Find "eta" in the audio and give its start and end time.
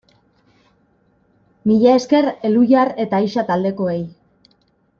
3.07-3.21